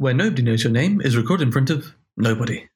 [0.00, 2.68] where Nobody Knows Your Name is recorded in front of nobody.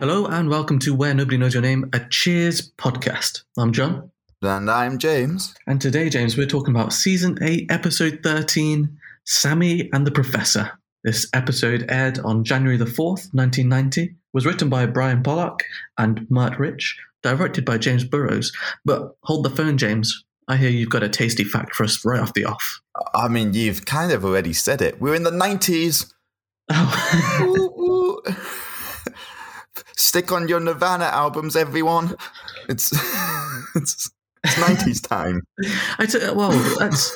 [0.00, 3.44] Hello and welcome to Where Nobody Knows Your Name, a Cheers podcast.
[3.56, 4.10] I'm John.
[4.42, 5.54] And I'm James.
[5.68, 10.72] And today, James, we're talking about season 8, episode 13 Sammy and the Professor.
[11.04, 15.62] This episode aired on January the 4th, 1990, was written by Brian Pollack
[15.96, 18.50] and Mert Rich, directed by James Burrows.
[18.84, 20.24] But hold the phone, James.
[20.48, 22.80] I hear you've got a tasty fact for us right off the off.
[23.14, 25.00] I mean, you've kind of already said it.
[25.00, 26.12] We're in the 90s.
[26.70, 27.42] Oh.
[27.42, 28.22] Ooh, ooh.
[29.96, 32.14] Stick on your Nirvana albums, everyone.
[32.68, 32.92] It's
[33.74, 34.10] it's,
[34.44, 35.42] it's 90s time.
[35.98, 37.14] I t- well, that's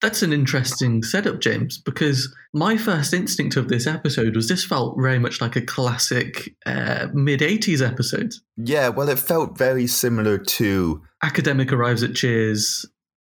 [0.00, 4.96] that's an interesting setup, James, because my first instinct of this episode was this felt
[4.98, 8.34] very much like a classic uh, mid 80s episode.
[8.56, 11.02] Yeah, well, it felt very similar to.
[11.22, 12.86] Academic arrives at Cheers,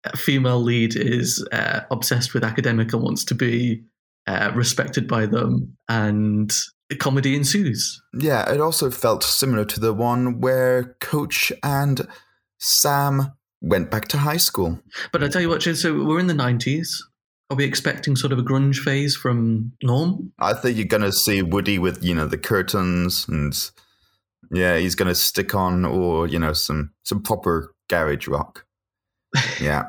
[0.05, 3.83] a female lead is uh, obsessed with academic and wants to be
[4.27, 6.53] uh, respected by them, and
[6.98, 8.03] comedy ensues.
[8.14, 12.06] Yeah, it also felt similar to the one where Coach and
[12.59, 13.33] Sam
[13.64, 14.78] went back to high school.
[15.12, 17.02] But I tell you what, so we're in the 90s.
[17.50, 20.32] Are we expecting sort of a grunge phase from Norm?
[20.38, 23.54] I think you're gonna see Woody with you know the curtains and
[24.50, 28.64] yeah, he's gonna stick on or you know some some proper garage rock.
[29.60, 29.84] Yeah.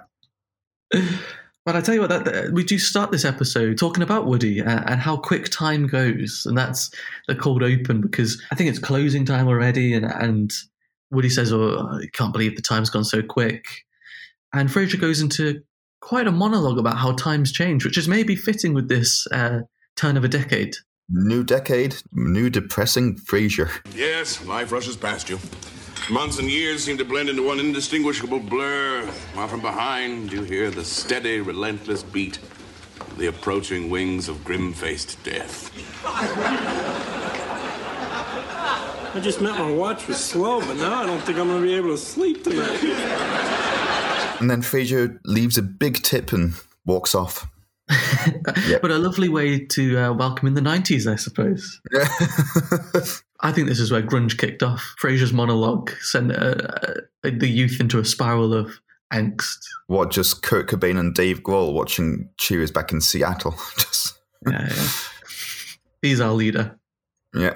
[1.65, 4.59] But I tell you what, that, that- we do start this episode talking about Woody
[4.59, 6.91] and, and how quick time goes, and that's
[7.27, 10.51] the cold open because I think it's closing time already, and and
[11.15, 13.85] Woody says, "Oh, I can't believe the time's gone so quick,"
[14.53, 15.61] and Frasier goes into
[16.01, 19.61] quite a monologue about how times change, which is maybe fitting with this uh,
[19.95, 20.75] turn of a decade.
[21.09, 23.69] New decade, new depressing Frasier.
[23.95, 25.39] Yes, life rushes past you.
[26.09, 30.69] Months and years seem to blend into one indistinguishable blur, while from behind you hear
[30.69, 32.37] the steady, relentless beat
[33.01, 35.71] of the approaching wings of grim faced death.
[39.15, 41.73] I just meant my watch was slow, but now I don't think I'm gonna be
[41.73, 42.83] able to sleep tonight.
[44.41, 46.53] And then Frasier leaves a big tip and
[46.85, 47.47] walks off.
[48.81, 51.79] But a lovely way to uh, welcome in the 90s, I suppose.
[53.39, 54.95] I think this is where grunge kicked off.
[55.01, 56.93] Frasier's monologue sent uh, uh,
[57.23, 58.81] the youth into a spiral of
[59.13, 59.59] angst.
[59.87, 63.55] what, just Kurt Cobain and Dave Grohl watching Cheers back in Seattle?
[63.77, 64.87] just, Yeah, yeah.
[66.01, 66.77] He's our leader.
[67.33, 67.53] yeah.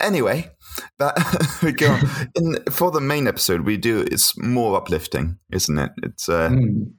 [0.00, 0.50] Anyway,
[0.98, 1.98] that we go.
[2.34, 5.90] In, for the main episode, we do it's more uplifting, isn't it?
[6.02, 6.92] It's uh, Mm.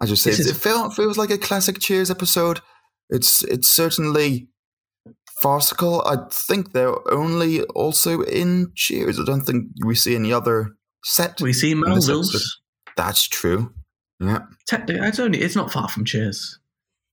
[0.00, 2.60] as you say, is- it feel, feels like a classic Cheers episode.
[3.10, 4.48] It's it's certainly
[5.40, 6.02] farcical.
[6.06, 9.18] I think they're only also in Cheers.
[9.20, 10.70] I don't think we see any other
[11.04, 11.40] set.
[11.40, 12.60] We see Melville's.
[12.96, 13.72] That's true.
[14.20, 16.58] Yeah, Technically, it's only it's not far from Cheers.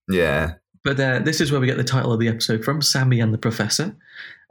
[0.10, 0.54] yeah.
[0.84, 3.32] But uh, this is where we get the title of the episode from, Sammy and
[3.32, 3.96] the Professor,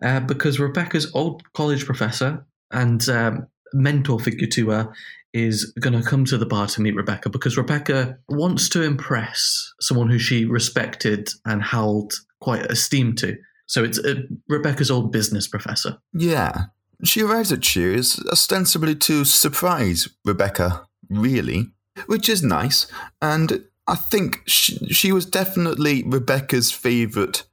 [0.02, 4.92] uh, because Rebecca's old college professor and um, mentor figure to her
[5.32, 9.72] is going to come to the bar to meet Rebecca because Rebecca wants to impress
[9.80, 13.36] someone who she respected and held quite esteem to.
[13.66, 15.98] So it's uh, Rebecca's old business professor.
[16.12, 16.64] Yeah.
[17.04, 21.68] She arrives at Cheers ostensibly to surprise Rebecca, really,
[22.06, 22.88] which is nice.
[23.22, 27.44] And I think she, she was definitely Rebecca's favourite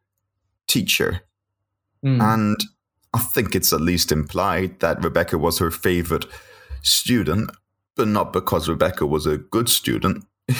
[0.67, 1.21] teacher.
[2.05, 2.21] Mm.
[2.21, 2.63] And
[3.13, 6.25] I think it's at least implied that Rebecca was her favourite
[6.81, 7.51] student,
[7.95, 10.25] but not because Rebecca was a good student.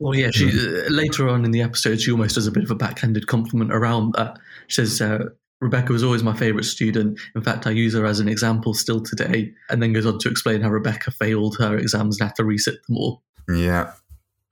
[0.00, 2.70] Well, yeah, she uh, later on in the episode, she almost does a bit of
[2.70, 4.38] a backhanded compliment around that.
[4.68, 5.30] She says, uh,
[5.60, 7.18] Rebecca was always my favourite student.
[7.34, 9.52] In fact, I use her as an example still today.
[9.70, 12.82] And then goes on to explain how Rebecca failed her exams and had to resit
[12.86, 13.22] them all.
[13.48, 13.92] yeah.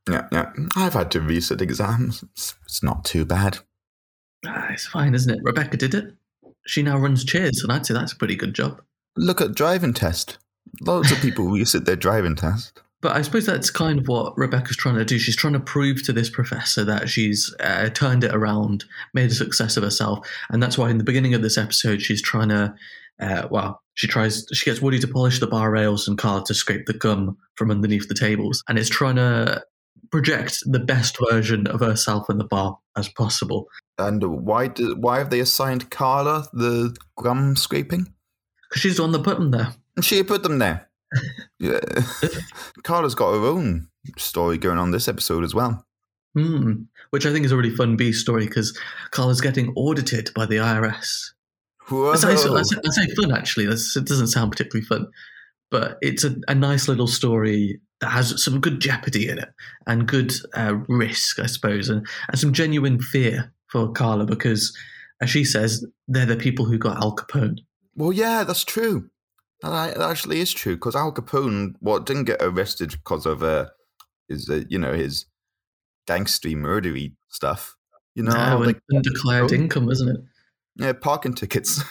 [0.08, 0.52] Yeah, yeah.
[0.76, 2.22] I've had to resit exams.
[2.64, 3.58] It's not too bad.
[4.46, 5.40] Ah, it's fine, isn't it?
[5.42, 6.14] Rebecca did it.
[6.66, 8.80] She now runs Cheers, and I'd say that's a pretty good job.
[9.16, 10.38] Look at driving test.
[10.80, 12.82] Loads of people resit their driving test.
[13.02, 15.18] But I suppose that's kind of what Rebecca's trying to do.
[15.18, 18.84] She's trying to prove to this professor that she's uh, turned it around,
[19.14, 22.22] made a success of herself, and that's why in the beginning of this episode she's
[22.22, 22.74] trying to,
[23.20, 26.54] uh, well, she tries, she gets Woody to polish the bar rails and Carla to
[26.54, 29.62] scrape the gum from underneath the tables, and it's trying to
[30.10, 33.68] project the best version of herself in the bar as possible.
[33.98, 38.12] And why do, why have they assigned Carla the gum scraping?
[38.68, 39.74] Because she's the one that put them there.
[40.02, 40.88] She put them there.
[41.58, 41.80] yeah.
[42.82, 43.88] Carla's got her own
[44.18, 45.86] story going on this episode as well.
[46.34, 46.82] Hmm.
[47.10, 48.78] Which I think is a really fun B story because
[49.10, 51.30] Carla's getting audited by the IRS.
[51.88, 52.12] Whoa.
[52.12, 53.66] I say, I say, I say fun actually.
[53.66, 55.06] That's, it doesn't sound particularly fun,
[55.70, 59.48] but it's a, a nice little story that has some good jeopardy in it
[59.86, 64.76] and good uh, risk, I suppose, and, and some genuine fear for Carla because,
[65.20, 67.58] as she says, they're the people who got Al Capone.
[67.94, 69.10] Well, yeah, that's true.
[69.62, 73.66] That actually is true because Al Capone, what didn't get arrested because of uh,
[74.28, 75.26] his, uh, you know, his
[76.06, 77.76] gangstery, murdery stuff.
[78.14, 80.20] You know, no, like undeclared income, isn't it?
[80.76, 81.82] Yeah, parking tickets.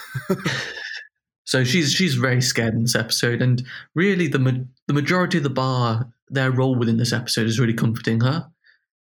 [1.45, 3.63] so she's she's very scared in this episode, and
[3.94, 7.74] really the ma- the majority of the bar, their role within this episode is really
[7.74, 8.48] comforting her.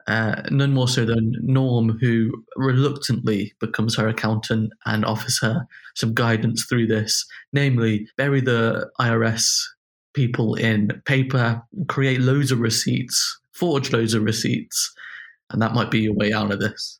[0.07, 6.15] Uh, none more so than Norm, who reluctantly becomes her accountant and offers her some
[6.15, 9.63] guidance through this, namely, bury the IRS
[10.15, 14.93] people in paper, create loads of receipts, forge loads of receipts,
[15.51, 16.99] and that might be your way out of this.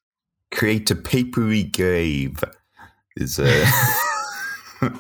[0.53, 2.43] Create a papery grave
[3.17, 3.71] is uh,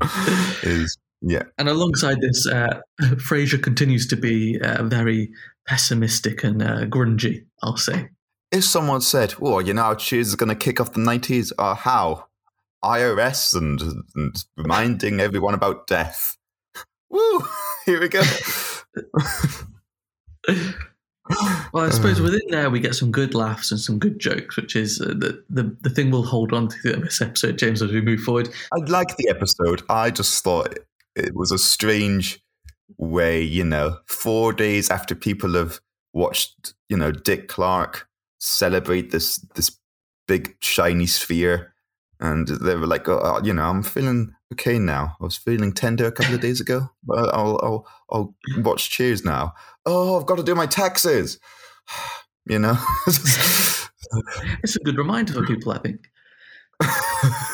[0.62, 0.96] is
[1.26, 1.44] yeah.
[1.56, 5.30] And alongside this, uh, Frasier continues to be uh, very
[5.66, 7.46] pessimistic and uh, grungy.
[7.62, 8.10] I'll say.
[8.50, 11.64] If someone said, "Well, you know, Cheers is going to kick off the '90s," or
[11.64, 12.26] uh, how
[12.84, 13.80] IRS and,
[14.14, 16.36] and reminding everyone about death.
[17.10, 17.42] Woo!
[17.86, 18.22] Here we go.
[21.72, 24.76] well, I suppose within there we get some good laughs and some good jokes, which
[24.76, 28.00] is uh, the, the the thing we'll hold on to this episode, James, as we
[28.00, 28.50] move forward.
[28.72, 29.82] I like the episode.
[29.88, 30.78] I just thought
[31.16, 32.43] it was a strange
[32.96, 35.80] way, you know, four days after people have
[36.12, 38.08] watched, you know, Dick Clark
[38.38, 39.78] celebrate this this
[40.26, 41.74] big shiny sphere,
[42.20, 45.16] and they were like, oh, you know, I'm feeling okay now.
[45.20, 49.24] I was feeling tender a couple of days ago, but I'll I'll I'll watch Cheers
[49.24, 49.54] now.
[49.86, 51.38] Oh, I've got to do my taxes.
[52.46, 52.76] You know,
[53.06, 55.72] it's a good reminder for people.
[55.72, 56.10] I think.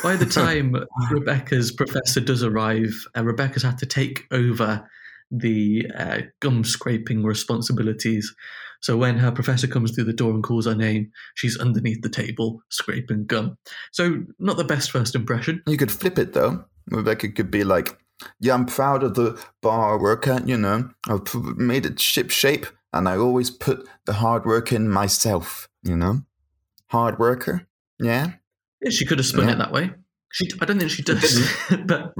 [0.02, 0.74] By the time
[1.12, 4.88] Rebecca's professor does arrive, uh, Rebecca's had to take over
[5.30, 8.34] the uh, gum scraping responsibilities.
[8.80, 12.08] So when her professor comes through the door and calls her name, she's underneath the
[12.08, 13.56] table scraping gum.
[13.92, 15.62] So not the best first impression.
[15.66, 16.64] You could flip it though.
[16.90, 17.98] Rebecca could be like,
[18.40, 20.40] "Yeah, I'm proud of the bar worker.
[20.44, 24.88] You know, I've made it ship shape, and I always put the hard work in
[24.88, 25.68] myself.
[25.82, 26.22] You know,
[26.88, 27.68] hard worker.
[27.98, 28.32] Yeah."
[28.80, 29.54] Yeah, she could have spun yeah.
[29.54, 29.90] it that way.
[30.32, 31.46] She, I don't think she does,
[31.84, 32.14] but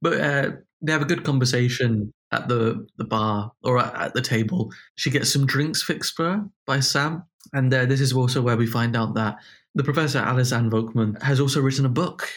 [0.00, 0.50] but uh,
[0.80, 4.72] they have a good conversation at the, the bar or at, at, the table.
[4.96, 7.24] She gets some drinks fixed for her by Sam.
[7.52, 9.36] And uh, this is also where we find out that
[9.74, 12.28] the professor, Alice Ann Volkman, has also written a book,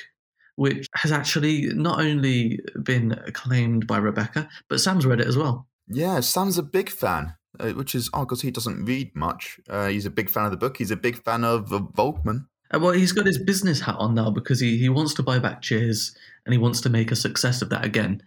[0.56, 5.68] which has actually not only been acclaimed by Rebecca, but Sam's read it as well.
[5.88, 9.60] Yeah, Sam's a big fan, uh, which is odd because he doesn't read much.
[9.70, 10.78] Uh, he's a big fan of the book.
[10.78, 12.48] He's a big fan of, of Volkman.
[12.74, 15.40] Uh, well, he's got his business hat on now because he, he wants to buy
[15.40, 16.16] back Cheers
[16.46, 18.22] and he wants to make a success of that again.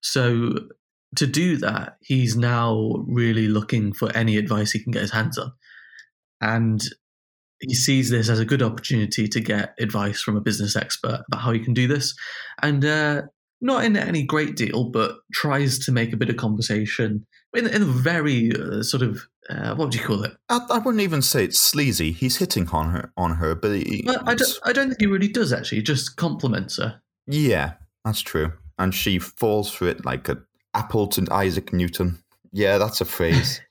[0.00, 0.54] So
[1.14, 5.38] to do that, he's now really looking for any advice he can get his hands
[5.38, 5.52] on.
[6.40, 6.82] And
[7.60, 11.40] he sees this as a good opportunity to get advice from a business expert about
[11.40, 12.14] how he can do this.
[12.62, 13.22] And uh,
[13.60, 17.82] not in any great deal, but tries to make a bit of conversation in, in
[17.82, 20.36] a very uh, sort of uh, what would you call it?
[20.48, 22.10] I, I, wouldn't even say it's sleazy.
[22.10, 24.58] He's hitting on her, on her, but he, well, I don't.
[24.64, 25.52] I don't think he really does.
[25.52, 27.00] Actually, he just compliments her.
[27.28, 27.74] Yeah,
[28.04, 30.38] that's true, and she falls for it like a
[30.76, 32.18] apple to Isaac Newton.
[32.52, 33.60] Yeah, that's a phrase.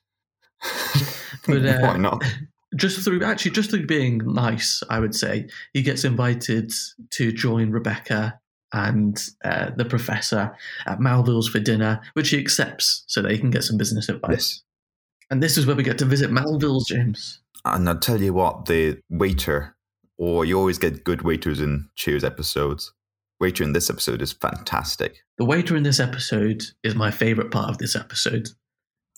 [1.46, 2.22] but uh, why not?
[2.74, 6.72] Just through actually, just through being nice, I would say he gets invited
[7.10, 8.38] to join Rebecca
[8.72, 10.54] and uh, the professor
[10.86, 14.30] at Melville's for dinner, which he accepts so that he can get some business advice.
[14.30, 14.62] Yes.
[15.30, 17.40] And this is where we get to visit Melville's, James.
[17.64, 19.76] And I'll tell you what, the waiter,
[20.18, 22.92] or you always get good waiters in Cheers episodes.
[23.38, 25.18] Waiter in this episode is fantastic.
[25.38, 28.48] The waiter in this episode is my favorite part of this episode.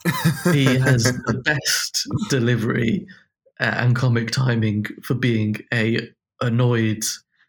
[0.52, 3.06] he has the best delivery
[3.60, 6.08] uh, and comic timing for being a
[6.40, 7.02] annoyed,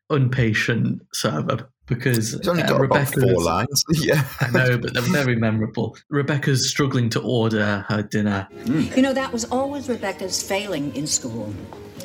[0.10, 3.84] impatient server because it's only uh, got about four lines.
[3.92, 5.98] yeah, I know, but they're very memorable.
[6.10, 8.48] Rebecca's struggling to order her dinner.
[8.64, 8.96] Mm.
[8.96, 11.54] You know, that was always Rebecca's failing in school.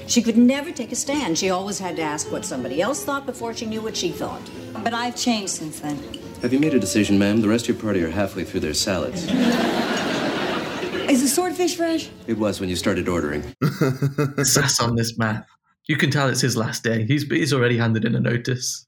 [0.07, 1.39] She could never take a stand.
[1.39, 4.43] She always had to ask what somebody else thought before she knew what she thought.
[4.83, 6.03] But I've changed since then.
[6.43, 7.41] Have you made a decision, ma'am?
[7.41, 9.25] The rest of your party are halfway through their salads.
[11.09, 12.11] Is the swordfish fresh?
[12.27, 13.55] It was when you started ordering.
[14.43, 15.45] Sass on this man.
[15.87, 17.05] You can tell it's his last day.
[17.05, 18.87] He's he's already handed in a notice.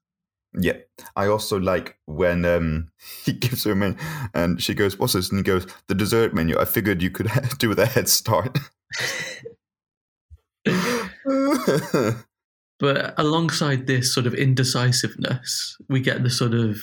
[0.58, 0.78] Yeah.
[1.14, 2.90] I also like when um,
[3.24, 3.98] he gives her a menu
[4.34, 5.30] and she goes, What's this?
[5.30, 6.58] And he goes, The dessert menu.
[6.58, 8.58] I figured you could do with a head start.
[12.78, 16.80] but alongside this sort of indecisiveness, we get the sort of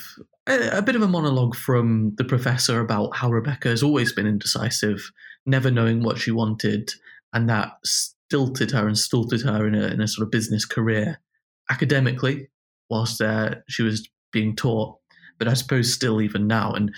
[0.47, 4.27] a, a bit of a monologue from the professor about how Rebecca has always been
[4.27, 5.11] indecisive,
[5.45, 6.91] never knowing what she wanted,
[7.33, 11.19] and that stilted her and stulted her in a, in a sort of business career
[11.69, 12.49] academically,
[12.93, 14.97] whilst uh, she was being taught.
[15.39, 16.93] But I suppose still even now, and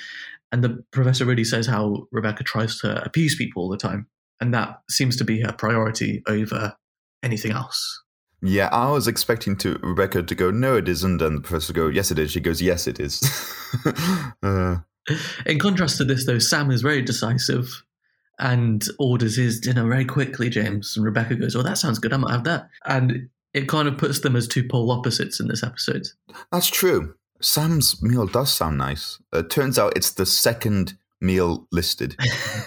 [0.52, 4.08] and the professor really says how Rebecca tries to appease people all the time,
[4.40, 6.76] and that seems to be her priority over
[7.24, 8.04] anything else.
[8.42, 11.88] Yeah, I was expecting to Rebecca to go, no, it isn't, and the professor go,
[11.88, 12.32] yes, it is.
[12.32, 13.24] She goes, yes, it is.
[14.44, 14.78] uh,
[15.48, 17.84] In contrast to this, though, Sam is very decisive
[18.40, 20.96] and orders his dinner very quickly, James.
[20.96, 22.14] And Rebecca goes, Oh, that sounds good.
[22.14, 22.70] I might have that.
[22.86, 26.08] And it kind of puts them as two pole opposites in this episode.
[26.52, 27.16] that's true.
[27.42, 29.20] Sam's meal does sound nice.
[29.34, 32.16] It turns out it's the second meal listed.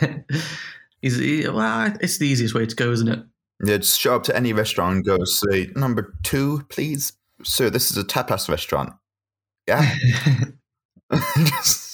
[1.03, 3.21] He's, he, well, it's the easiest way to go, isn't it?
[3.65, 7.13] Yeah, just show up to any restaurant and go, say, number two, please.
[7.45, 8.93] Sir, this is a tapas restaurant.
[9.67, 9.95] Yeah.
[11.37, 11.88] Just-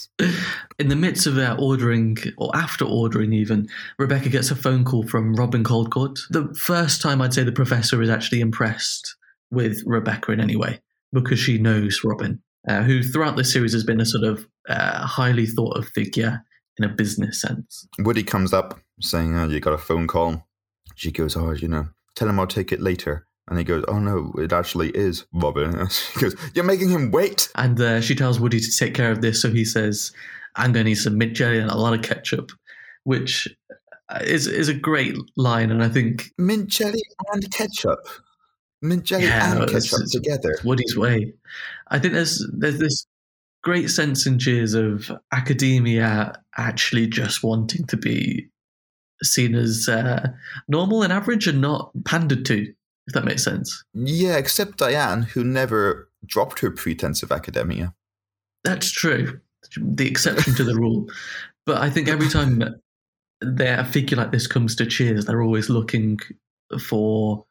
[0.78, 3.66] In the midst of their ordering, or after ordering even,
[3.99, 6.18] Rebecca gets a phone call from Robin Colcord.
[6.30, 9.16] The first time I'd say the professor is actually impressed
[9.50, 10.80] with Rebecca in any way,
[11.12, 15.06] because she knows Robin, uh, who throughout the series has been a sort of uh,
[15.06, 16.44] highly thought of figure
[16.78, 17.87] in a business sense.
[17.99, 20.47] Woody comes up saying, oh, you got a phone call.
[20.94, 23.26] She goes, oh, you know, tell him I'll take it later.
[23.48, 25.74] And he goes, oh, no, it actually is Robin.
[25.78, 27.50] And she goes, you're making him wait.
[27.56, 30.12] And uh, she tells Woody to take care of this, so he says,
[30.56, 32.52] I'm going to need some mint jelly and a lot of ketchup,
[33.02, 33.48] which
[34.08, 35.70] uh, is, is a great line.
[35.70, 37.98] And I think Mint jelly and ketchup.
[38.80, 40.56] Mint jelly Yeah, and it's- ketchup it's- together.
[40.64, 41.32] Woody's way.
[41.88, 43.06] I think there's there's this
[43.62, 48.48] great sense in Cheers of academia actually just wanting to be
[49.22, 50.28] seen as uh,
[50.68, 52.72] normal and average and not pandered to,
[53.06, 53.84] if that makes sense.
[53.92, 57.94] Yeah, except Diane, who never dropped her pretense of academia.
[58.64, 59.40] That's true.
[59.76, 61.08] The exception to the rule.
[61.66, 62.62] But I think every time
[63.42, 66.18] a figure like this comes to Cheers, they're always looking
[66.80, 67.44] for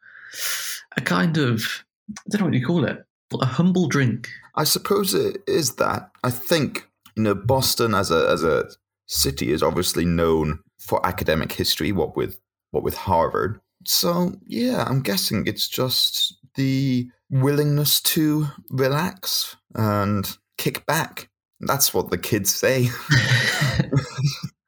[0.97, 3.05] a kind of I don't know what you call it,
[3.39, 4.29] a humble drink.
[4.55, 6.11] I suppose it is that.
[6.23, 8.65] I think you know Boston as a as a
[9.07, 11.91] city is obviously known for academic history.
[11.91, 12.39] What with
[12.71, 13.59] what with Harvard.
[13.85, 21.29] So yeah, I'm guessing it's just the willingness to relax and kick back.
[21.59, 22.89] That's what the kids say.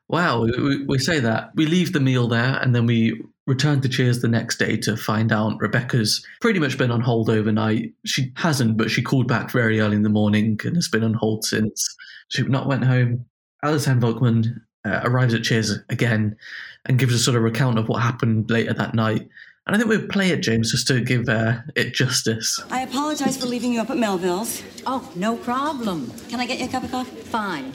[0.07, 1.49] Wow, we- we, say that.
[1.55, 4.95] We leave the meal there and then we return to Cheers the next day to
[4.95, 7.91] find out Rebecca's pretty much been on hold overnight.
[8.05, 11.15] She hasn't, but she called back very early in the morning and has been on
[11.15, 11.83] hold since.
[12.29, 13.25] She not went home.
[13.63, 14.45] Alice Ann Volkman
[14.85, 16.37] uh, arrives at Cheers again
[16.85, 19.27] and gives a sort of recount of what happened later that night.
[19.67, 22.59] And I think we'll play it, James, just to give uh, it justice.
[22.69, 24.61] I apologize for leaving you up at Melville's.
[24.85, 26.11] Oh, no problem.
[26.29, 27.15] Can I get you a cup of coffee?
[27.15, 27.73] Fine.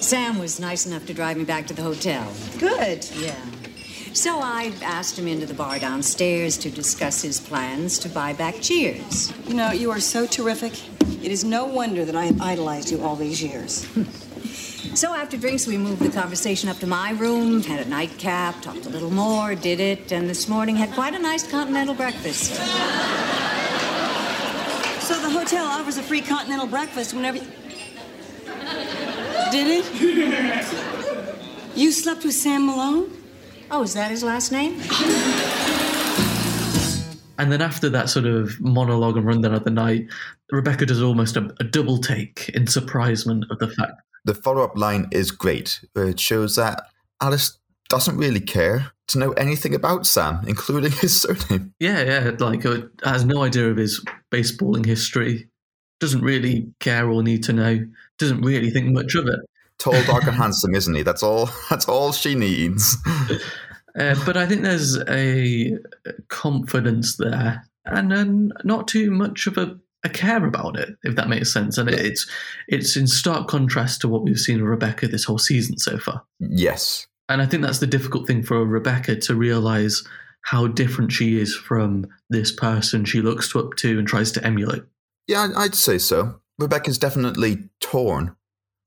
[0.00, 2.32] Sam was nice enough to drive me back to the hotel.
[2.58, 3.08] Good.
[3.16, 3.36] Yeah.
[4.12, 8.56] So I asked him into the bar downstairs to discuss his plans to buy back
[8.60, 9.32] Cheers.
[9.46, 10.72] You know, you are so terrific.
[11.24, 13.86] It is no wonder that I have idolized you all these years.
[14.94, 18.86] So after drinks, we moved the conversation up to my room, had a nightcap, talked
[18.86, 22.54] a little more, did it, and this morning had quite a nice continental breakfast.
[25.02, 27.38] So the hotel offers a free continental breakfast whenever.
[27.38, 27.46] You...
[29.50, 30.66] Did it?
[31.74, 33.10] You slept with Sam Malone?
[33.72, 34.80] Oh, is that his last name?
[37.36, 40.06] And then after that sort of monologue and rundown of the night,
[40.52, 44.76] Rebecca does almost a, a double take in surprisement of the fact the follow up
[44.76, 45.84] line is great.
[45.94, 46.82] It shows that
[47.20, 51.74] Alice doesn't really care to know anything about Sam, including his surname.
[51.78, 55.48] Yeah, yeah, like uh, has no idea of his baseballing history,
[56.00, 57.86] doesn't really care or need to know,
[58.18, 59.40] doesn't really think much of it.
[59.78, 61.02] Tall, dark, and handsome, isn't he?
[61.02, 61.50] That's all.
[61.70, 62.96] That's all she needs.
[63.96, 65.78] Uh, but I think there's a
[66.28, 71.28] confidence there, and then not too much of a, a care about it, if that
[71.28, 71.78] makes sense.
[71.78, 72.28] And it's
[72.68, 76.24] it's in stark contrast to what we've seen of Rebecca this whole season so far.
[76.38, 77.06] yes.
[77.28, 80.02] And I think that's the difficult thing for Rebecca to realize
[80.42, 84.44] how different she is from this person she looks to up to and tries to
[84.44, 84.82] emulate.
[85.26, 86.40] Yeah, I'd say so.
[86.58, 88.36] Rebecca's definitely torn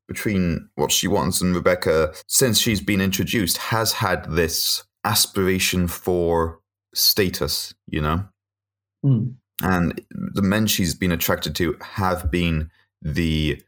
[0.08, 6.60] between what she wants, and Rebecca, since she's been introduced, has had this aspiration for
[6.94, 8.26] status, you know?
[9.04, 9.30] Hmm.
[9.62, 12.70] And the men she's been attracted to have been
[13.02, 13.62] the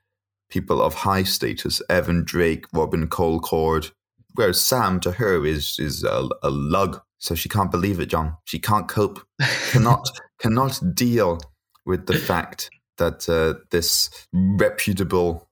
[0.50, 3.92] people of high status Evan Drake, Robin Colcord,
[4.36, 7.02] whereas Sam to her is, is a, a lug.
[7.18, 8.38] So she can't believe it, John.
[8.46, 9.20] She can't cope,
[9.72, 11.40] cannot, cannot deal
[11.86, 15.50] with the fact that uh, this reputable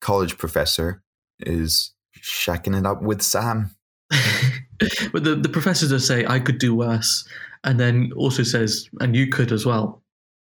[0.00, 1.02] college professor
[1.40, 3.76] is shacking it up with Sam.
[5.12, 7.28] but the, the professor does say, I could do worse.
[7.64, 10.02] And then also says, and you could as well.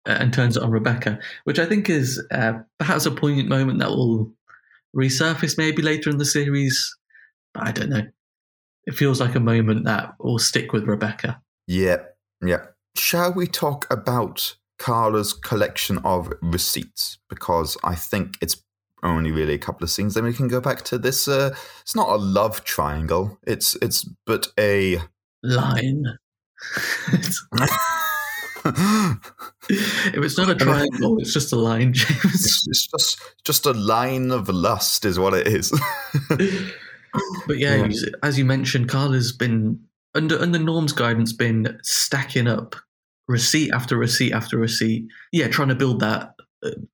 [0.06, 3.90] And turns it on Rebecca, which I think is uh, perhaps a poignant moment that
[3.90, 4.34] will
[4.96, 6.94] resurface maybe later in the series.
[7.54, 8.04] But I don't know.
[8.86, 11.42] It feels like a moment that will stick with Rebecca.
[11.68, 11.98] Yeah,
[12.46, 12.66] yeah.
[12.98, 17.18] Shall we talk about Carla's collection of receipts?
[17.30, 18.62] Because I think it's
[19.04, 20.14] only really a couple of scenes.
[20.14, 21.28] Then we can go back to this.
[21.28, 23.38] Uh, it's not a love triangle.
[23.46, 25.00] It's it's but a
[25.44, 26.06] Line.
[28.66, 32.24] if it's not a triangle, it's just a line, James.
[32.24, 35.72] it's, it's just just a line of lust, is what it is.
[37.46, 38.10] But yeah, Yeah.
[38.24, 39.80] as you mentioned, Carla's been
[40.16, 42.76] under under Norm's guidance, been stacking up
[43.28, 45.06] receipt after receipt after receipt.
[45.32, 46.33] Yeah, trying to build that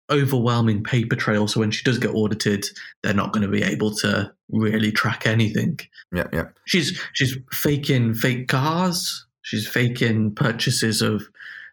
[0.09, 1.47] overwhelming paper trail.
[1.47, 2.65] So when she does get audited,
[3.03, 5.79] they're not going to be able to really track anything.
[6.13, 6.47] yeah, yeah.
[6.65, 9.25] She's she's faking fake cars.
[9.41, 11.23] She's faking purchases of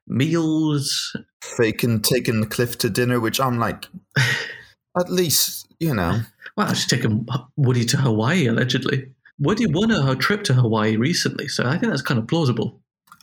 [0.07, 1.17] meals.
[1.43, 3.87] Faking taking Cliff to dinner, which I'm like,
[4.99, 6.21] at least you know.
[6.57, 7.27] Well, she's taken
[7.57, 9.11] Woody to Hawaii allegedly.
[9.39, 12.81] Woody won her, trip to Hawaii recently, so I think that's kind of plausible.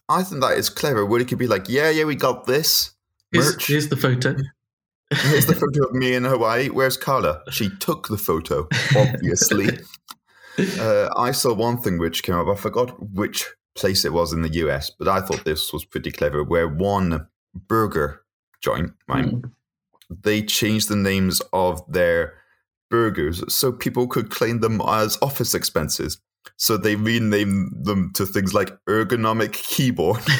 [0.08, 1.06] I think that is clever.
[1.06, 2.92] Woody could be like, yeah, yeah, we got this.
[3.32, 4.36] Here's, here's the photo.
[5.14, 6.70] Here's the photo of me in Hawaii.
[6.70, 7.42] Where's Carla?
[7.52, 9.80] She took the photo, obviously.
[10.80, 12.48] uh, I saw one thing which came up.
[12.48, 16.12] I forgot which place it was in the US, but I thought this was pretty
[16.12, 16.44] clever.
[16.44, 18.22] Where one burger
[18.62, 19.26] joint, right?
[19.26, 19.52] Mm.
[20.10, 22.36] They changed the names of their
[22.90, 26.20] burgers so people could claim them as office expenses.
[26.58, 30.22] So they renamed them to things like ergonomic keyboard.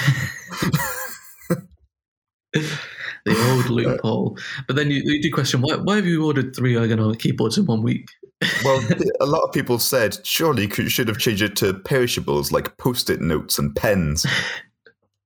[3.34, 4.38] the old loophole.
[4.68, 7.66] But then you, you do question why, why have you ordered three ergonomic keyboards in
[7.66, 8.08] one week?
[8.66, 8.84] Well,
[9.22, 13.22] a lot of people said surely you should have changed it to perishables like post-it
[13.22, 14.26] notes and pens.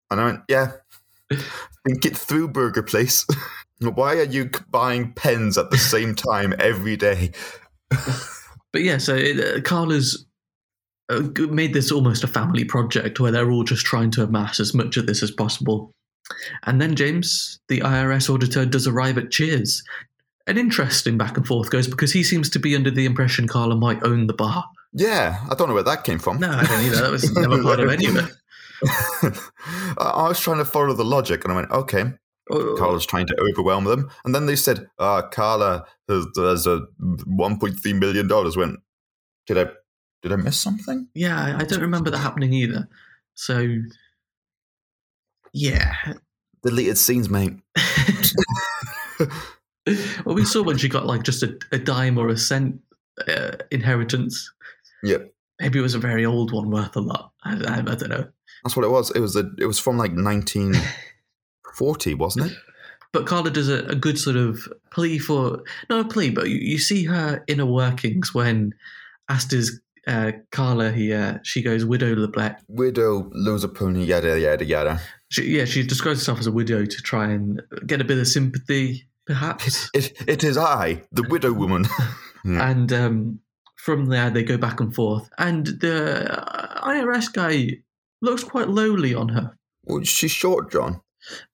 [0.10, 0.72] And I went, yeah,
[1.30, 3.26] think it through, Burger Place.
[3.80, 7.32] Why are you buying pens at the same time every day?
[7.90, 10.26] But yeah, so it, uh, Carla's
[11.10, 14.74] uh, made this almost a family project where they're all just trying to amass as
[14.74, 15.92] much of this as possible.
[16.64, 19.84] And then James, the IRS auditor, does arrive at Cheers.
[20.46, 23.76] An interesting back and forth goes because he seems to be under the impression Carla
[23.76, 24.66] might own the bar.
[24.94, 26.40] Yeah, I don't know where that came from.
[26.40, 27.02] No, I don't either.
[27.02, 28.32] That was never part of any of it.
[29.98, 32.14] I was trying to follow the logic, and I went, okay,
[32.50, 34.10] Oh, Carla's trying to overwhelm them.
[34.24, 38.28] And then they said, uh, Carla has, has a $1.3 million.
[38.30, 38.80] Went,
[39.46, 39.72] did I,
[40.22, 41.08] did I miss something?
[41.14, 42.88] Yeah, I don't remember that happening either.
[43.34, 43.78] So,
[45.54, 45.96] yeah.
[46.64, 47.54] Deleted scenes, mate.
[50.26, 52.80] well, we saw when she got like just a, a dime or a cent
[53.28, 54.52] uh, inheritance.
[55.04, 55.34] Yep.
[55.60, 57.32] Maybe it was a very old one worth a lot.
[57.44, 58.28] I, I, I don't know.
[58.64, 59.12] That's what it was.
[59.12, 62.58] It was a, it was from like 1940, wasn't it?
[63.14, 64.60] But Carla does a, a good sort of
[64.92, 68.74] plea for, not a plea, but you, you see her inner workings when
[69.30, 72.58] asked as uh, Carla here, she goes, Widow LeBlanc.
[72.68, 75.02] Widow, loser pony, yada yada yada.
[75.30, 78.28] She, yeah, she describes herself as a widow to try and get a bit of
[78.28, 79.90] sympathy, perhaps.
[79.94, 81.86] It it is I, the widow woman.
[82.46, 82.70] Yeah.
[82.70, 83.40] And um,
[83.76, 85.30] from there, they go back and forth.
[85.38, 87.80] And the uh, IRS guy
[88.22, 89.58] looks quite lowly on her.
[89.84, 91.02] Well, she's short, John.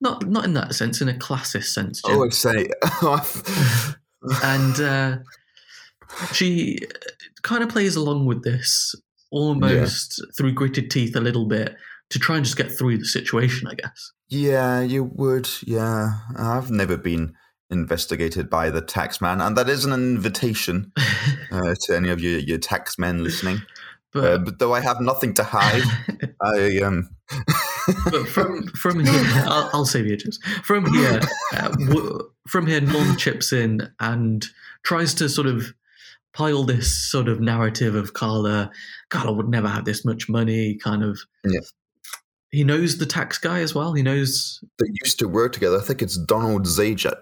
[0.00, 2.00] Not not in that sense, in a classist sense.
[2.02, 2.16] Jim.
[2.16, 2.68] Oh, I say.
[4.44, 5.18] and uh,
[6.32, 6.78] she
[7.42, 8.94] kind of plays along with this
[9.30, 11.74] almost through gritted teeth a little bit
[12.14, 14.12] to try and just get through the situation, I guess.
[14.28, 15.48] yeah, you would.
[15.62, 17.34] Yeah, I've never been
[17.70, 20.92] investigated by the tax man, and that is an invitation
[21.52, 23.60] uh, to any of you, your tax men listening.
[24.12, 25.82] But, Uh, but though I have nothing to hide,
[26.42, 27.10] I um.
[28.10, 31.20] but from from here, I'll, I'll save you just from here.
[31.52, 34.44] Uh, w- from here, Norm chips in and
[34.84, 35.74] tries to sort of
[36.32, 38.70] pile this sort of narrative of Carla.
[39.10, 40.76] Carla would never have this much money.
[40.76, 41.18] Kind of.
[41.44, 41.60] Yeah.
[42.54, 43.94] He knows the tax guy as well.
[43.94, 44.62] He knows.
[44.78, 45.76] They used to work together.
[45.76, 47.16] I think it's Donald Zajac.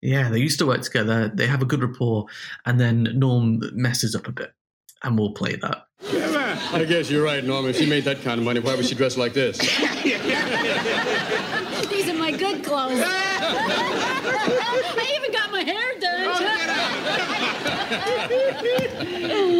[0.00, 1.30] Yeah, they used to work together.
[1.32, 2.24] They have a good rapport,
[2.64, 4.54] and then Norm messes up a bit,
[5.02, 5.84] and we'll play that.
[6.72, 7.68] I guess you're right, Norm.
[7.68, 9.58] If she made that kind of money, why would she dress like this?
[9.58, 9.82] These
[12.08, 13.02] are my good clothes.
[13.04, 16.22] I even got my hair done.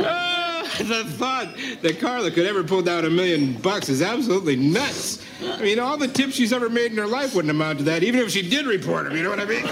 [0.05, 0.39] Ah,
[0.89, 1.49] the thought
[1.83, 5.25] that Carla could ever pull down a million bucks is absolutely nuts.
[5.43, 8.03] I mean, all the tips she's ever made in her life wouldn't amount to that,
[8.03, 9.17] even if she did report them.
[9.17, 9.65] You know what I mean?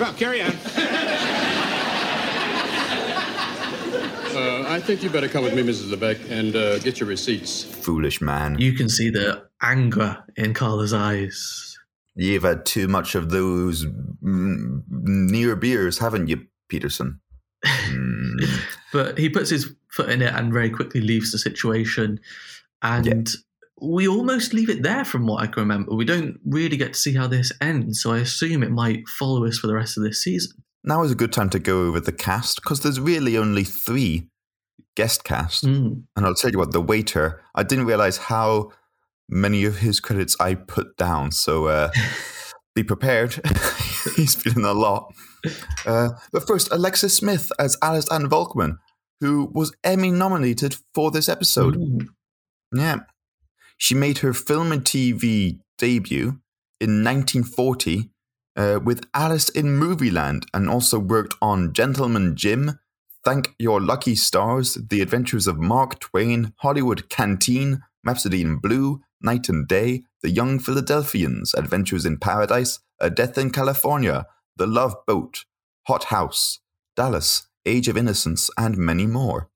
[0.00, 0.52] Well, carry on.
[4.32, 5.92] Uh, I think you better come with me, Mrs.
[5.92, 7.64] Lebec, and uh, get your receipts.
[7.64, 8.58] Foolish man.
[8.58, 11.78] You can see the anger in Carla's eyes.
[12.14, 17.20] You've had too much of those mm, near beers, haven't you, Peterson?
[17.64, 18.44] Mm.
[18.92, 22.18] But he puts his foot in it and very quickly leaves the situation.
[22.82, 23.30] And
[23.80, 25.94] we almost leave it there from what I can remember.
[25.94, 29.46] We don't really get to see how this ends, so I assume it might follow
[29.46, 30.52] us for the rest of this season.
[30.82, 34.28] now is a good time to go over the cast because there's really only three
[34.96, 35.64] guest cast.
[35.64, 36.02] Mm.
[36.16, 38.72] And I'll tell you what, the waiter, I didn't realize how
[39.28, 41.32] many of his credits I put down.
[41.32, 41.90] So uh,
[42.74, 43.40] be prepared.
[44.16, 45.12] He's feeling a lot.
[45.86, 48.78] Uh, but first, Alexis Smith as Alice Ann Volkman,
[49.20, 51.76] who was Emmy nominated for this episode.
[51.76, 52.08] Mm.
[52.74, 53.00] Yeah.
[53.76, 56.40] She made her film and TV debut
[56.80, 58.10] in 1940
[58.56, 62.78] uh, with Alice in Movieland and also worked on Gentleman Jim,
[63.24, 69.48] Thank Your Lucky Stars, The Adventures of Mark Twain, Hollywood Canteen, Rhapsody in Blue, Night
[69.48, 75.44] and Day, The Young Philadelphians, Adventures in Paradise, A Death in California, The Love Boat,
[75.86, 76.60] Hot House,
[76.96, 79.48] Dallas, Age of Innocence, and many more.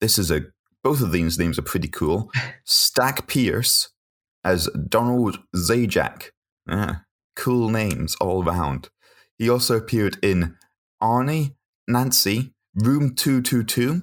[0.00, 0.46] This is a
[0.82, 2.30] both of these names are pretty cool.
[2.64, 3.90] Stack Pierce
[4.44, 6.30] as Donald Zajac.
[6.68, 7.02] Ah,
[7.36, 8.88] cool names all round.
[9.36, 10.56] He also appeared in
[11.02, 11.54] Arnie,
[11.86, 14.02] Nancy, Room 222,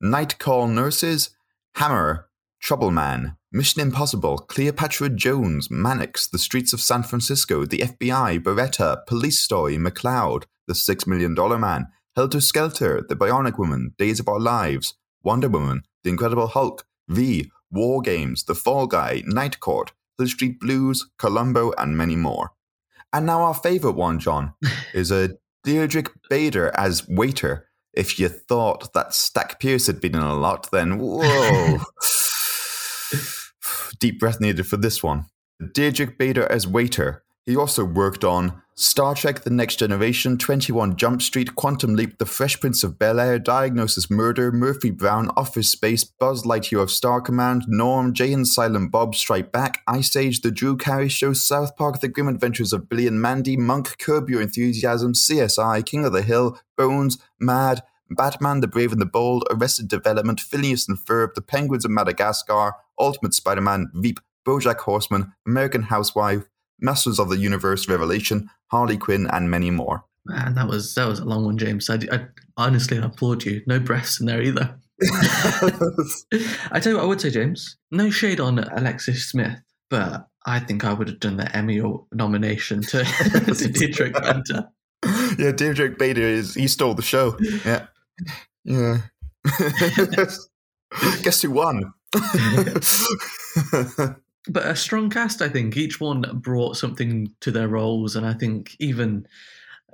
[0.00, 1.30] Night Call Nurses,
[1.76, 2.28] Hammer,
[2.60, 9.06] Trouble Man, Mission Impossible, Cleopatra Jones, Mannix, The Streets of San Francisco, The FBI, Baretta,
[9.06, 11.86] Police Story, McCloud, The Six Million Dollar Man,
[12.16, 17.48] Helter Skelter, The Bionic Woman, Days of Our Lives, Wonder Woman, The Incredible Hulk, V,
[17.70, 22.50] War Games, The Fall Guy, Night Court, Hill Street Blues, Columbo, and many more.
[23.12, 24.54] And now our favorite one, John,
[24.94, 27.68] is a Diedrich Bader as waiter.
[27.92, 31.78] If you thought that Stack Pierce had been in a lot, then whoa.
[33.98, 35.26] Deep breath needed for this one.
[35.72, 37.22] Diedrich Bader as waiter.
[37.46, 42.26] He also worked on Star Trek The Next Generation, 21 Jump Street, Quantum Leap, The
[42.26, 47.20] Fresh Prince of Bel Air, Diagnosis Murder, Murphy Brown, Office Space, Buzz Lightyear of Star
[47.20, 51.76] Command, Norm, Jay and Silent Bob Strike Back, Ice Age, The Drew Carey Show, South
[51.76, 56.12] Park, The Grim Adventures of Billy and Mandy, Monk, Curb Your Enthusiasm, CSI, King of
[56.12, 61.34] the Hill, Bones, Mad, Batman, The Brave and the Bold, Arrested Development, Phineas and Ferb,
[61.34, 66.44] The Penguins of Madagascar, Ultimate Spider Man, Veep, Bojack Horseman, American Housewife,
[66.80, 70.04] Masters of the Universe Revelation, Harley Quinn, and many more.
[70.26, 71.90] Man, that was that was a long one, James.
[71.90, 73.62] I, I honestly applaud you.
[73.66, 74.78] No breaths in there either.
[75.02, 77.76] I tell you what, I would say, James.
[77.90, 82.82] No shade on Alexis Smith, but I think I would have done the Emmy nomination
[82.82, 83.04] to,
[83.54, 84.68] to Diedrich Bader.
[85.38, 87.36] yeah, Diedrich Bader is he stole the show.
[87.64, 87.86] Yeah.
[88.64, 88.98] Yeah.
[91.22, 91.92] Guess who won?
[94.48, 95.76] but a strong cast, I think.
[95.76, 99.26] Each one brought something to their roles, and I think even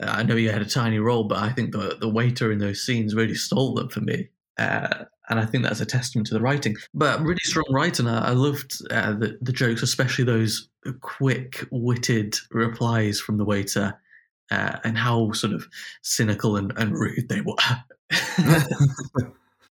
[0.03, 2.59] uh, I know you had a tiny role, but I think the the waiter in
[2.59, 4.29] those scenes really stole them for me.
[4.59, 6.77] Uh, and I think that's a testament to the writing.
[6.93, 8.09] But really strong writing.
[8.09, 10.69] I, I loved uh, the, the jokes, especially those
[11.01, 13.99] quick witted replies from the waiter
[14.51, 15.67] uh, and how sort of
[16.03, 17.55] cynical and, and rude they were.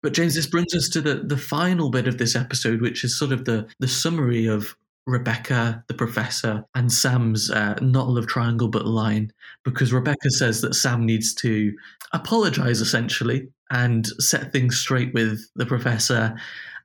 [0.02, 3.18] but James, this brings us to the, the final bit of this episode, which is
[3.18, 8.68] sort of the, the summary of Rebecca, the professor, and Sam's uh, not love triangle
[8.68, 9.32] but line,
[9.64, 11.72] because Rebecca says that Sam needs to
[12.12, 16.36] apologize essentially and set things straight with the professor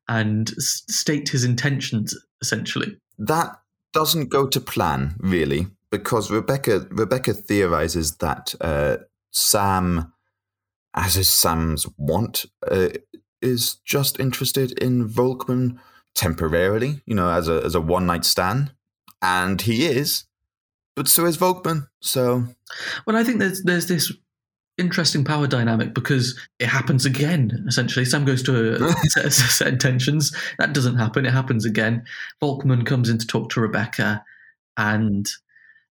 [0.07, 2.97] and s- state his intentions essentially.
[3.19, 3.55] that
[3.93, 8.97] doesn't go to plan, really, because Rebecca Rebecca theorizes that uh,
[9.29, 10.11] Sam,
[10.95, 12.89] as is Sam's want, uh,
[13.43, 15.77] is just interested in Volkman
[16.15, 18.73] temporarily, you know, as a as a one night stand,
[19.21, 20.23] and he is,
[20.95, 21.87] but so is Volkman.
[22.01, 22.47] So
[23.05, 24.11] Well, I think there's there's this
[24.79, 27.65] interesting power dynamic because it happens again.
[27.67, 30.35] Essentially, Sam goes to a set, set intentions.
[30.57, 31.27] That doesn't happen.
[31.27, 32.03] It happens again.
[32.41, 34.25] Volkman comes in to talk to Rebecca,
[34.75, 35.29] and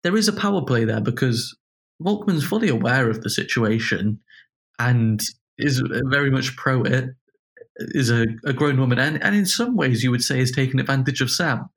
[0.03, 1.57] there is a power play there because
[2.03, 4.21] Volkman's fully aware of the situation
[4.79, 5.21] and
[5.59, 7.11] is very much pro it.
[7.95, 10.81] Is a, a grown woman, and, and in some ways, you would say is taking
[10.81, 11.69] advantage of Sam.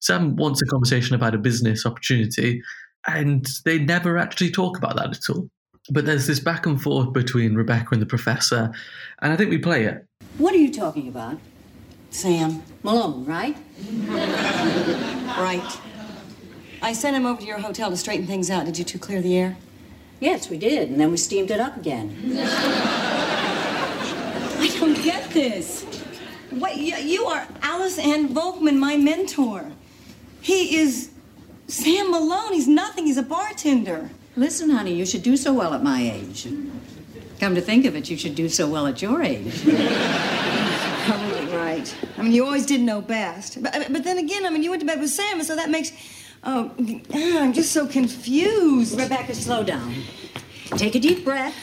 [0.00, 2.62] Sam wants a conversation about a business opportunity,
[3.06, 5.50] and they never actually talk about that at all.
[5.90, 8.72] But there's this back and forth between Rebecca and the professor,
[9.20, 10.06] and I think we play it.
[10.38, 11.38] What are you talking about?
[12.10, 12.62] Sam.
[12.82, 13.56] Malone, right?
[15.38, 15.78] Right.
[16.82, 18.64] I sent him over to your hotel to straighten things out.
[18.64, 19.56] Did you two clear the air?
[20.18, 22.16] Yes, we did, and then we steamed it up again.
[24.58, 25.84] I don't get this.
[26.50, 29.72] What, you, you are Alice Ann Volkman, my mentor.
[30.40, 31.10] He is
[31.68, 32.52] Sam Malone.
[32.52, 33.06] He's nothing.
[33.06, 34.10] He's a bartender.
[34.36, 36.48] Listen, honey, you should do so well at my age.
[37.40, 39.62] Come to think of it, you should do so well at your age.
[39.62, 41.94] Probably right.
[42.18, 43.62] I mean, you always did know best.
[43.62, 45.70] But, but then again, I mean, you went to bed with Sam, and so that
[45.70, 45.92] makes.
[46.42, 46.70] Oh,
[47.12, 48.98] ah, I'm just so confused.
[48.98, 49.94] Rebecca, slow down.
[50.76, 51.54] Take a deep breath.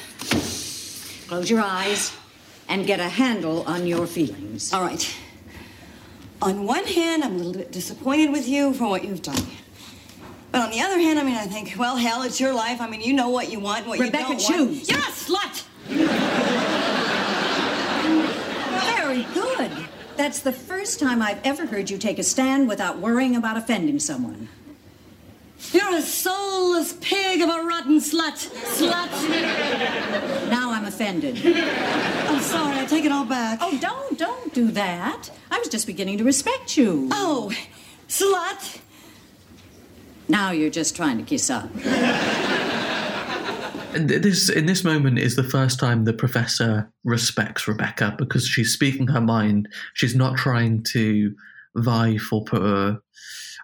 [1.27, 2.15] Close your eyes
[2.69, 4.71] and get a handle on your feelings.
[4.73, 5.15] All right.
[6.41, 9.41] On one hand, I'm a little bit disappointed with you for what you've done.
[10.51, 12.79] But on the other hand, I mean, I think, well, hell, it's your life.
[12.79, 14.71] I mean, you know what you want, what Rebecca, you don't want.
[14.71, 14.89] choose.
[14.89, 15.63] You're a slut!
[18.95, 19.71] Very good.
[20.15, 23.99] That's the first time I've ever heard you take a stand without worrying about offending
[23.99, 24.49] someone.
[25.71, 28.47] You're a soulless pig of a rotten slut.
[28.77, 30.49] Slut!
[30.49, 31.35] Now I'm offended.
[31.45, 33.59] I'm sorry, I take it all back.
[33.61, 35.29] Oh, don't, don't do that.
[35.51, 37.09] I was just beginning to respect you.
[37.11, 37.51] Oh,
[38.07, 38.79] slut!
[40.29, 41.69] Now you're just trying to kiss up.
[43.93, 48.71] And this in this moment is the first time the professor respects Rebecca because she's
[48.71, 49.69] speaking her mind.
[49.95, 51.33] She's not trying to
[51.75, 52.97] vie for per, I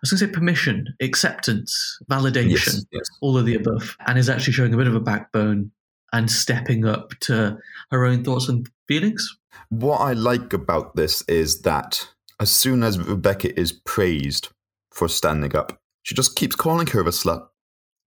[0.03, 3.05] was going to say permission, acceptance, validation, Yes, yes.
[3.21, 5.71] all of the above, and is actually showing a bit of a backbone
[6.11, 7.57] and stepping up to
[7.89, 9.27] her own thoughts and feelings.
[9.69, 12.07] What I like about this is that
[12.39, 14.49] as soon as Rebecca is praised
[14.91, 17.47] for standing up, she just keeps calling her a slut.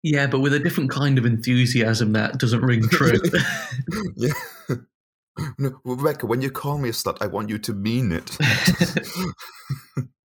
[0.03, 3.19] Yeah, but with a different kind of enthusiasm that doesn't ring true.
[4.17, 4.33] yeah.
[5.59, 8.37] No, Rebecca, when you call me a slut, I want you to mean it.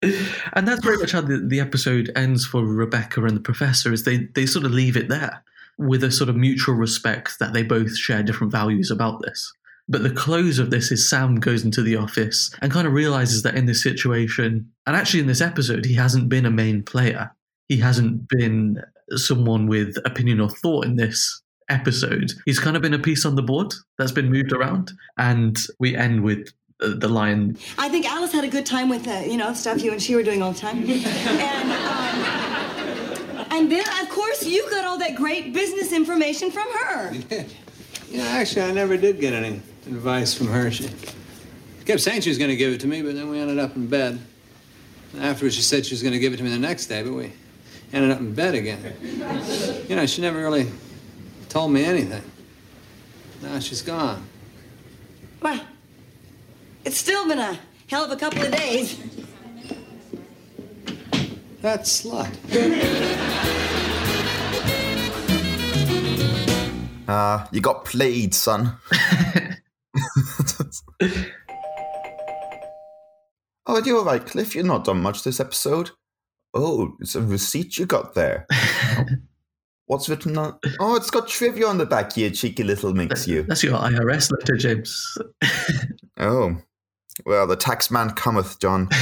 [0.54, 4.04] and that's very much how the, the episode ends for Rebecca and the professor is
[4.04, 5.43] they, they sort of leave it there
[5.78, 9.52] with a sort of mutual respect that they both share different values about this.
[9.88, 13.43] But the close of this is Sam goes into the office and kind of realizes
[13.43, 17.32] that in this situation, and actually in this episode, he hasn't been a main player.
[17.67, 18.82] He hasn't been
[19.15, 22.34] someone with opinion or thought in this episode.
[22.45, 24.91] He's kind of been a piece on the board that's been moved around.
[25.17, 26.49] And we end with
[26.81, 29.81] uh, the line I think Alice had a good time with, uh, you know, stuff
[29.81, 30.77] you and she were doing all the time.
[30.89, 37.13] and, um, and then, of course, you got all that great business information from her.
[38.10, 40.69] Yeah, actually, I never did get any advice from her.
[40.69, 40.89] She
[41.86, 43.75] kept saying she was going to give it to me, but then we ended up
[43.75, 44.19] in bed.
[45.19, 47.13] Afterwards, she said she was going to give it to me the next day, but
[47.13, 47.31] we
[47.93, 48.93] ended up in bed again.
[49.88, 50.67] You know, she never really
[51.52, 52.24] told me anything.
[53.42, 54.26] Now she's gone.
[55.42, 55.60] Well,
[56.86, 58.98] it's still been a hell of a couple of days.
[61.62, 62.32] That slut.
[67.10, 68.78] Ah, you got played, son.
[73.68, 74.56] oh, you're all right, Cliff.
[74.56, 75.92] You're not done much this episode.
[76.54, 78.48] Oh, it's a receipt you got there.
[79.91, 80.58] What's written on?
[80.80, 82.15] Oh, it's got trivia on the back.
[82.15, 83.43] You cheeky little minx, you.
[83.43, 85.17] That's your IRS letter, James.
[86.17, 86.56] Oh,
[87.25, 88.88] well, the tax man cometh, John.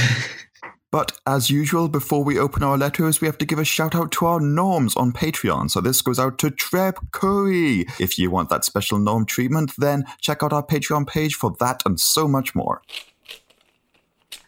[0.90, 4.10] But as usual, before we open our letters, we have to give a shout out
[4.12, 5.70] to our norms on Patreon.
[5.70, 7.86] So this goes out to Treb Curry.
[8.00, 11.82] If you want that special norm treatment, then check out our Patreon page for that
[11.86, 12.82] and so much more.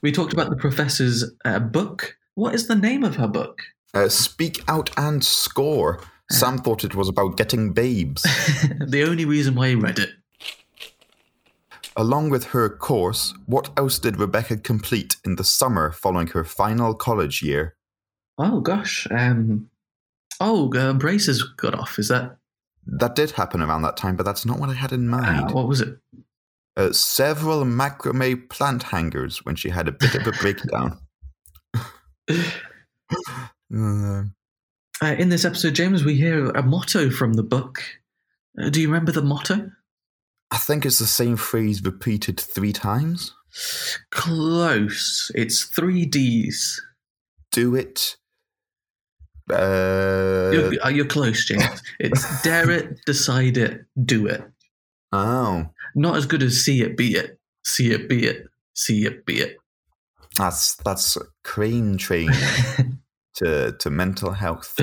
[0.01, 2.17] We talked about the professor's uh, book.
[2.35, 3.63] What is the name of her book?
[3.95, 6.01] Uh, speak out and score.
[6.33, 8.23] Sam thought it was about getting babes.
[8.87, 10.11] the only reason why he read it.
[11.97, 16.95] Along with her course, what else did Rebecca complete in the summer following her final
[16.95, 17.77] college year?
[18.39, 19.07] Oh gosh.
[19.11, 19.69] Um,
[20.41, 21.99] oh, uh, braces got off.
[21.99, 22.39] Is that
[22.87, 25.51] That did happen around that time, but that's not what I had in uh, mind.
[25.53, 25.99] what was it?
[26.77, 30.99] uh, several macrame plant hangers when she had a bit of a breakdown.
[35.03, 37.83] Uh, in this episode, James, we hear a motto from the book.
[38.57, 39.69] Uh, do you remember the motto?
[40.53, 43.35] I think it's the same phrase repeated three times.
[44.13, 45.33] Close.
[45.35, 46.81] It's three D's.
[47.51, 48.17] Do it.
[49.51, 51.83] Uh, You're, uh, you're close, James.
[51.99, 54.45] It's dare it, decide it, do it.
[55.11, 57.41] oh, Not as good as see it, be it.
[57.65, 58.47] See it, be it.
[58.75, 59.57] See it, be it.
[60.37, 62.31] that's that's crane train
[63.35, 64.79] to to mental health.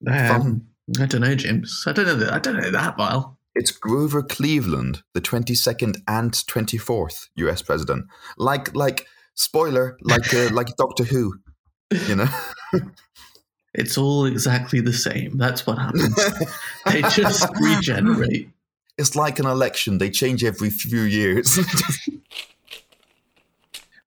[0.08, 0.68] Um,
[1.00, 1.82] I don't know, James.
[1.84, 2.32] I don't know that.
[2.32, 3.36] I don't know that well.
[3.56, 8.04] It's Grover Cleveland, the 22nd and 24th US president.
[8.38, 11.34] Like like spoiler, like uh, like Doctor Who,
[12.06, 12.28] you know.
[13.74, 15.36] It's all exactly the same.
[15.36, 16.14] That's what happens.
[16.86, 18.51] they just regenerate.
[18.98, 21.58] It's like an election; they change every few years.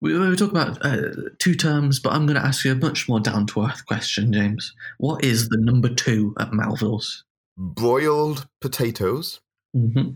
[0.01, 2.75] We we were talking about uh, two terms, but I'm going to ask you a
[2.75, 4.71] much more down to earth question, James.
[4.99, 7.23] What is the number two at Melville's?
[7.57, 9.39] Broiled potatoes.
[9.73, 10.09] hmm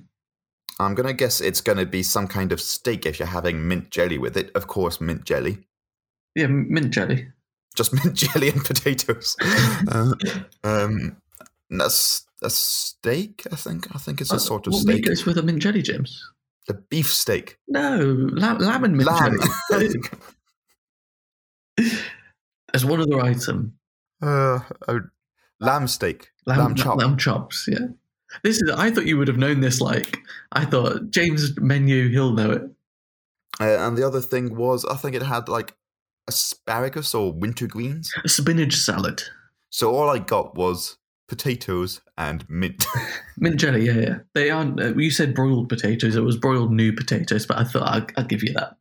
[0.82, 4.17] I'm gonna guess it's gonna be some kind of steak if you're having mint jelly
[4.17, 4.49] with it.
[4.55, 5.58] Of course, mint jelly.
[6.36, 7.27] Yeah, mint jelly.
[7.75, 9.36] Just mint jelly and potatoes.
[9.91, 10.13] uh,
[10.63, 11.17] um,
[11.69, 13.45] that's a steak.
[13.52, 13.88] I think.
[13.95, 15.06] I think it's a sort of Uh, what steak.
[15.06, 16.23] goes with a mint jelly, James?
[16.69, 17.58] A beef steak.
[17.67, 17.97] No,
[18.34, 19.36] lamb, lamb and mint Lamb.
[19.71, 19.89] jelly.
[22.73, 23.73] As one other item,
[24.21, 24.99] uh, uh,
[25.60, 26.30] lamb steak.
[26.45, 26.97] lamb, Lamb, chop.
[26.99, 27.65] lamb chops.
[27.67, 27.88] Yeah,
[28.43, 28.69] this is.
[28.69, 29.82] I thought you would have known this.
[29.82, 30.19] Like,
[30.52, 32.62] I thought James menu, he'll know it.
[33.60, 35.75] Uh, and the other thing was, I think it had like
[36.28, 38.13] asparagus or winter greens.
[38.23, 39.23] A spinach salad,
[39.71, 40.97] So all I got was
[41.29, 42.85] potatoes and mint.
[43.37, 43.85] mint jelly.
[43.85, 44.17] Yeah, yeah.
[44.33, 44.81] They aren't.
[44.81, 46.15] Uh, you said broiled potatoes.
[46.15, 48.75] It was broiled new potatoes, but I thought I'd, I'd give you that.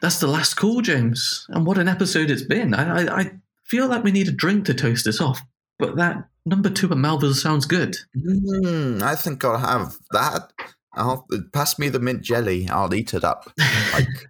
[0.00, 1.46] That's the last call, James.
[1.50, 2.74] And what an episode it's been.
[2.74, 3.30] I, I, I
[3.64, 5.40] feel like we need a drink to toast us off.
[5.78, 7.96] But that number two at Melville sounds good.
[8.16, 10.52] Mm, I think I'll have that.
[10.94, 12.68] I'll pass me the mint jelly.
[12.68, 13.52] I'll eat it up.
[13.92, 14.28] Like,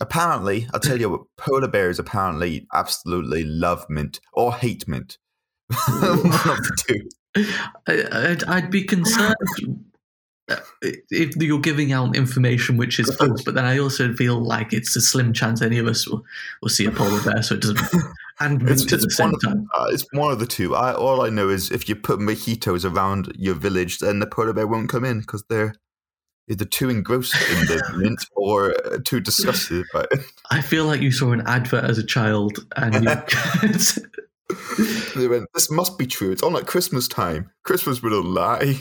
[0.00, 1.22] apparently, I'll tell you what.
[1.36, 5.18] Polar bears apparently absolutely love mint or hate mint.
[5.88, 7.08] One of the two.
[7.86, 9.36] I, I'd, I'd be concerned
[10.50, 14.72] uh, if you're giving out information which is false, but then I also feel like
[14.72, 16.24] it's a slim chance any of us will,
[16.62, 17.80] will see a polar bear, so it doesn't.
[18.40, 19.68] And It's, mint at the it's, same one, time.
[19.76, 20.76] uh, it's one of the two.
[20.76, 24.52] I, all I know is if you put mojitos around your village, then the polar
[24.52, 25.74] bear won't come in because they're
[26.48, 30.20] either too engrossed in the mint or uh, too disgusted by it.
[30.52, 33.10] I feel like you saw an advert as a child, and you,
[35.16, 36.30] They went, this must be true.
[36.30, 37.50] It's on at Christmas time.
[37.64, 38.80] Christmas will lie.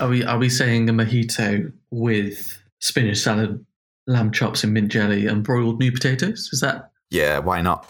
[0.00, 3.64] are we are we saying a mojito with spinach salad,
[4.06, 6.48] lamb chops, and mint jelly, and broiled new potatoes?
[6.52, 7.86] Is that Yeah, why not?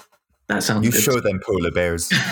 [0.48, 1.02] that sounds You good?
[1.02, 2.12] show them polar bears.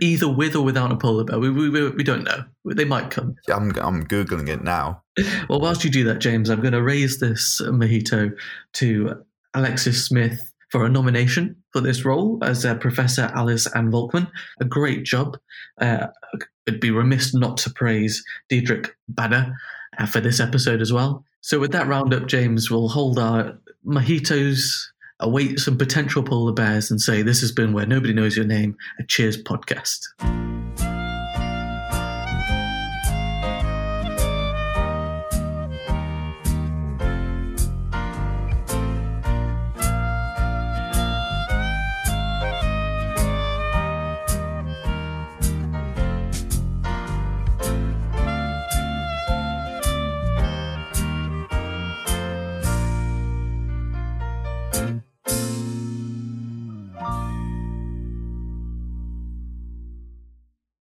[0.00, 2.44] Either with or without a polar bear, we, we, we we don't know.
[2.64, 3.34] They might come.
[3.52, 5.02] I'm, I'm Googling it now.
[5.48, 8.32] Well, whilst you do that, James, I'm going to raise this mojito
[8.74, 9.24] to
[9.54, 14.30] Alexis Smith for a nomination for this role as uh, Professor Alice Ann Volkman.
[14.62, 15.36] A great job.
[15.78, 16.06] Uh,
[16.66, 19.54] it'd be remiss not to praise Diedrich Bader
[19.98, 21.22] uh, for this episode as well.
[21.42, 24.70] So, with that roundup, James, we'll hold our mojitos,
[25.20, 28.74] await some potential polar bears, and say this has been Where Nobody Knows Your Name,
[28.98, 30.00] a Cheers podcast.